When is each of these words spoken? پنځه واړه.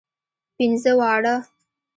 پنځه 0.55 0.91
واړه. 0.99 1.35